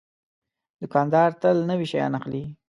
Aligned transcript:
دوکاندار 0.81 1.29
تل 1.41 1.57
نوي 1.69 1.85
شیان 1.91 2.13
اخلي. 2.19 2.43